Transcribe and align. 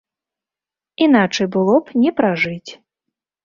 Іначай 1.07 1.47
было 1.59 1.77
б 1.83 2.03
не 2.07 2.17
пражыць. 2.23 2.71